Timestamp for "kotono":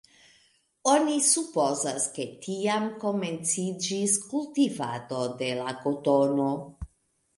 5.85-6.49